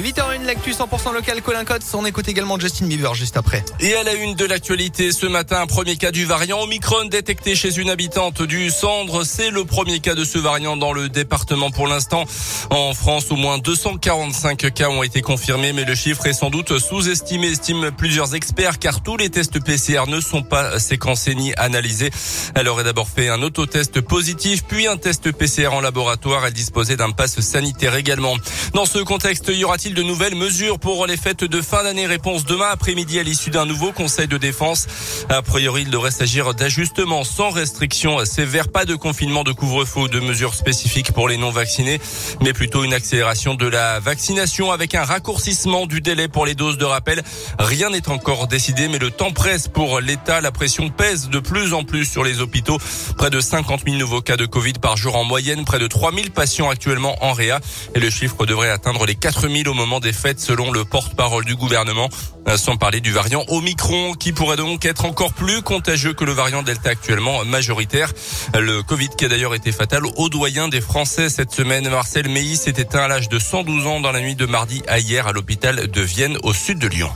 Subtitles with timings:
[0.00, 1.82] 8h01, l'actu 100% local, Colin Cotes.
[1.94, 3.64] On écoute également Justin Bieber juste après.
[3.80, 7.54] Et à la une de l'actualité, ce matin, un premier cas du variant Omicron détecté
[7.54, 9.24] chez une habitante du Cendre.
[9.24, 12.24] C'est le premier cas de ce variant dans le département pour l'instant.
[12.70, 16.78] En France, au moins 245 cas ont été confirmés, mais le chiffre est sans doute
[16.78, 22.10] sous-estimé, estiment plusieurs experts, car tous les tests PCR ne sont pas séquencés ni analysés.
[22.54, 26.44] Elle aurait d'abord fait un autotest positif, puis un test PCR en laboratoire.
[26.44, 28.36] Elle disposait d'un passe sanitaire également.
[28.74, 32.06] Dans ce contexte, il y aura-t-il de nouvelles mesures pour les fêtes de fin d'année
[32.06, 34.86] Réponse demain après-midi à l'issue d'un nouveau conseil de défense.
[35.28, 40.20] A priori, il devrait s'agir d'ajustements sans restrictions sévères, pas de confinement, de couvre-feu, de
[40.20, 42.00] mesures spécifiques pour les non-vaccinés,
[42.40, 46.78] mais plutôt une accélération de la vaccination avec un raccourcissement du délai pour les doses
[46.78, 47.22] de rappel.
[47.58, 50.40] Rien n'est encore décidé, mais le temps presse pour l'État.
[50.40, 52.78] La pression pèse de plus en plus sur les hôpitaux.
[53.18, 56.12] Près de 50 000 nouveaux cas de Covid par jour en moyenne, près de 3
[56.12, 57.60] 000 patients actuellement en réa
[57.94, 61.44] et le chiffre devrait atteindre les 4 000 au moment des fêtes selon le porte-parole
[61.44, 62.08] du gouvernement.
[62.48, 66.32] Euh, sans parler du variant Omicron qui pourrait donc être encore plus contagieux que le
[66.32, 68.12] variant Delta actuellement majoritaire.
[68.54, 71.88] Le Covid qui a d'ailleurs été fatal au doyen des Français cette semaine.
[71.88, 74.98] Marcel Meilly s'est éteint à l'âge de 112 ans dans la nuit de mardi à
[74.98, 77.10] hier à l'hôpital de Vienne au sud de Lyon.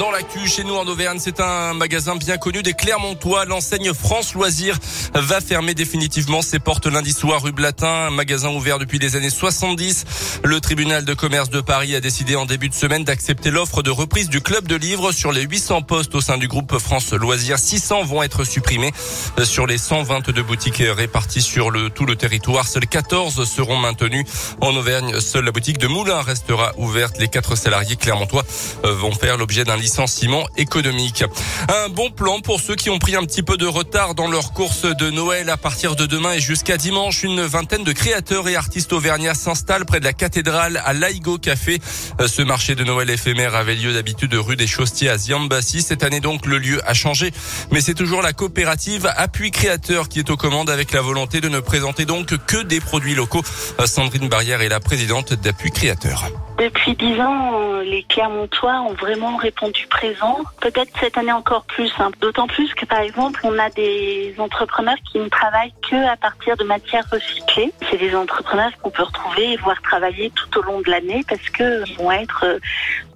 [0.00, 3.44] Dans l'actu, chez nous en Auvergne, c'est un magasin bien connu des Clermontois.
[3.44, 4.78] L'enseigne France Loisirs
[5.12, 9.28] va fermer définitivement ses portes lundi soir rue Blatin, un magasin ouvert depuis les années
[9.28, 10.40] 70.
[10.42, 13.90] Le tribunal de commerce de Paris a décidé en début de semaine d'accepter l'offre de
[13.90, 17.58] reprise du club de livres sur les 800 postes au sein du groupe France Loisirs.
[17.58, 18.92] 600 vont être supprimés
[19.44, 22.66] sur les 122 boutiques réparties sur le, tout le territoire.
[22.66, 24.24] Seules 14 seront maintenues
[24.62, 25.20] en Auvergne.
[25.20, 27.18] Seule la boutique de Moulin restera ouverte.
[27.18, 28.46] Les quatre salariés clermontois
[28.82, 31.24] vont faire l'objet d'un licenciement économique.
[31.68, 34.52] Un bon plan pour ceux qui ont pris un petit peu de retard dans leur
[34.52, 35.50] course de Noël.
[35.50, 39.84] À partir de demain et jusqu'à dimanche, une vingtaine de créateurs et artistes auvergnats s'installent
[39.84, 41.80] près de la cathédrale à l'Aigo Café.
[42.24, 45.82] Ce marché de Noël éphémère avait lieu d'habitude rue des Chaustiers à Ziambassi.
[45.82, 47.32] Cette année donc, le lieu a changé,
[47.72, 51.48] mais c'est toujours la coopérative Appui Créateur qui est aux commandes avec la volonté de
[51.48, 53.42] ne présenter donc que des produits locaux.
[53.86, 56.28] Sandrine Barrière est la présidente d'Appui Créateur.
[56.60, 60.38] Depuis dix ans, les Clermontois ont vraiment répondu présent.
[60.60, 61.92] Peut-être cette année encore plus.
[61.98, 62.10] Hein.
[62.20, 66.56] D'autant plus que, par exemple, on a des entrepreneurs qui ne travaillent que à partir
[66.56, 67.72] de matières recyclées.
[67.90, 71.48] C'est des entrepreneurs qu'on peut retrouver et voir travailler tout au long de l'année parce
[71.50, 72.58] qu'ils vont être euh,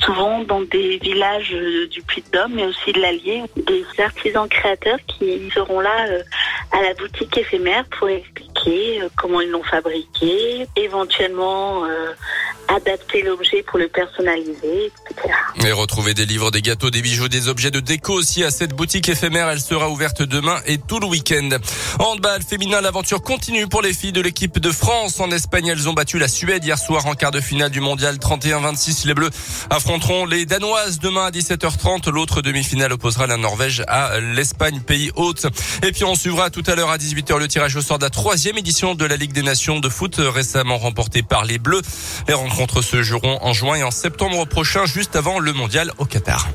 [0.00, 5.50] souvent dans des villages euh, du Puy-de-Dôme, mais aussi de l'Allier, des artisans créateurs qui
[5.54, 6.22] seront là euh,
[6.72, 11.84] à la boutique éphémère pour expliquer comment ils l'ont fabriqué, éventuellement
[12.68, 15.34] adapter l'objet pour le personnaliser, etc.
[15.64, 18.74] Et retrouver des livres, des gâteaux, des bijoux, des objets de déco aussi à cette
[18.74, 19.48] boutique éphémère.
[19.48, 21.48] Elle sera ouverte demain et tout le week-end.
[21.98, 25.20] Handball féminin, l'aventure continue pour les filles de l'équipe de France.
[25.20, 28.16] En Espagne, elles ont battu la Suède hier soir en quart de finale du mondial
[28.16, 29.06] 31-26.
[29.06, 29.30] Les Bleus
[29.70, 32.10] affronteront les Danoises demain à 17h30.
[32.10, 35.46] L'autre demi-finale opposera la Norvège à l'Espagne, pays hôte.
[35.82, 38.10] Et puis on suivra tout à l'heure à 18h le tirage au sort de la
[38.10, 41.82] troisième édition de la Ligue des Nations de foot récemment remportée par les Bleus.
[42.54, 46.48] Rencontres se joueront en juin et en septembre prochain, juste avant le mondial au Qatar.